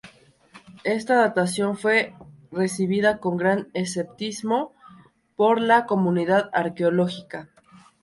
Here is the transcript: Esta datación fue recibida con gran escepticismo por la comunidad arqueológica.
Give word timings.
Esta 0.83 1.13
datación 1.17 1.77
fue 1.77 2.15
recibida 2.51 3.19
con 3.19 3.37
gran 3.37 3.67
escepticismo 3.75 4.73
por 5.35 5.61
la 5.61 5.85
comunidad 5.85 6.49
arqueológica. 6.53 7.49